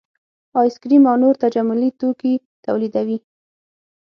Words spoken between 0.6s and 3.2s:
کریم او نور تجملي توکي تولیدوي